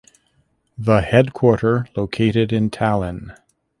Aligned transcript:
The 0.79 1.01
headquarter 1.03 1.87
located 1.95 2.51
in 2.51 2.71
Tallinn. 2.71 3.37